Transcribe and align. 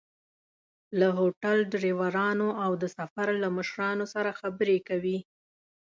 له 0.99 1.07
هوټل، 1.17 1.57
ډریورانو 1.71 2.49
او 2.63 2.71
د 2.81 2.83
سفر 2.97 3.27
له 3.43 3.47
مشرانو 3.57 4.05
سره 4.13 4.37
خبرې 4.39 4.77
کوي. 4.87 5.17